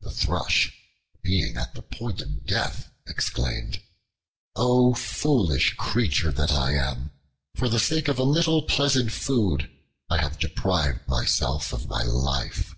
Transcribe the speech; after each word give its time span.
The 0.00 0.10
Thrush, 0.12 0.72
being 1.22 1.58
at 1.58 1.74
the 1.74 1.82
point 1.82 2.22
of 2.22 2.46
death, 2.46 2.90
exclaimed, 3.06 3.82
"O 4.56 4.94
foolish 4.94 5.74
creature 5.76 6.32
that 6.32 6.50
I 6.50 6.72
am! 6.72 7.10
For 7.54 7.68
the 7.68 7.78
sake 7.78 8.08
of 8.08 8.18
a 8.18 8.22
little 8.22 8.62
pleasant 8.62 9.12
food 9.12 9.70
I 10.08 10.22
have 10.22 10.38
deprived 10.38 11.06
myself 11.06 11.74
of 11.74 11.86
my 11.86 12.02
life." 12.02 12.74